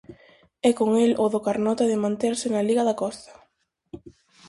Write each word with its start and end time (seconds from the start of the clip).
E 0.69 0.71
con 0.77 0.89
el 1.03 1.11
o 1.23 1.25
do 1.33 1.39
Carnota 1.47 1.83
de 1.91 2.01
manterse 2.03 2.47
na 2.51 2.65
liga 2.69 2.87
da 2.89 2.97
Costa. 3.01 3.33